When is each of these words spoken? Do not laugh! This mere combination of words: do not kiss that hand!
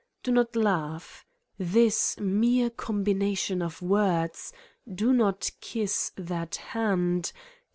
Do 0.23 0.31
not 0.31 0.55
laugh! 0.55 1.27
This 1.59 2.19
mere 2.19 2.71
combination 2.71 3.61
of 3.61 3.83
words: 3.83 4.51
do 4.91 5.13
not 5.13 5.51
kiss 5.61 6.11
that 6.17 6.55
hand! 6.55 7.31